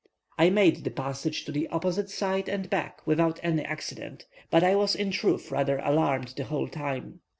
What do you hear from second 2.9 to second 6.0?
without any accident, but I was in truth rather